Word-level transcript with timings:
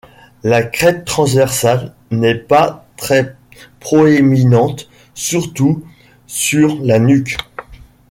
La 0.41 0.63
crête 0.63 1.05
transversale 1.05 1.93
n'est 2.09 2.33
pas 2.33 2.87
très 2.97 3.35
proéminente, 3.79 4.89
surtout 5.13 5.85
sur 6.25 6.79
la 6.81 6.97
nuque. 6.97 7.37